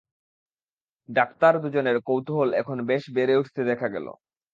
Doctor 1.09 1.53
দুজনের 1.61 1.97
কৌতুহল 2.01 2.49
এখন 2.53 2.77
বেশ 2.85 3.03
বেড়ে 3.13 3.35
উঠতে 3.37 3.61
দেখা 3.63 3.87
গেল। 3.87 4.07